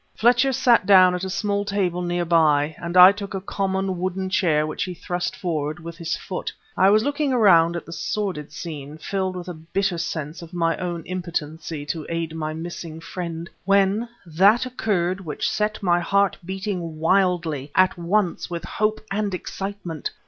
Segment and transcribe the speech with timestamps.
[0.15, 4.31] Fletcher sat down at a small table near by, and I took a common wooden
[4.31, 6.51] chair which he thrust forward with his foot.
[6.75, 10.75] I was looking around at the sordid scene, filled with a bitter sense of my
[10.77, 16.97] own impotency to aid my missing friend, when that occurred which set my heart beating
[16.99, 20.09] wildly at once with hope and excitement.